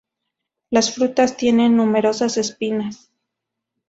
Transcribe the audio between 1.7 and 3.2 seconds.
numerosas espinas.